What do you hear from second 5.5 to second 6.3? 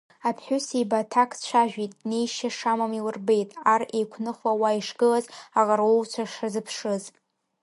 аҟарулцәа